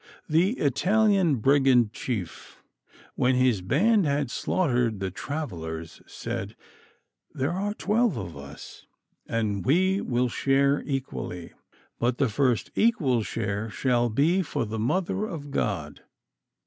The 0.27 0.53
Italian 0.57 1.35
brigand 1.35 1.93
chief, 1.93 2.63
when 3.13 3.35
his 3.35 3.61
band 3.61 4.07
had 4.07 4.31
slaughtered 4.31 4.99
the 4.99 5.11
travellers, 5.11 6.01
said, 6.07 6.55
"There 7.35 7.51
are 7.51 7.75
twelve 7.75 8.17
of 8.17 8.35
us, 8.35 8.87
and 9.27 9.63
we 9.63 10.01
will 10.01 10.27
share 10.27 10.81
equally; 10.87 11.53
but 11.99 12.17
the 12.17 12.29
first 12.29 12.71
equal 12.73 13.21
share 13.21 13.69
shall 13.69 14.09
be 14.09 14.41
for 14.41 14.65
the 14.65 14.79
mother 14.79 15.23
of 15.27 15.51
God." 15.51 16.01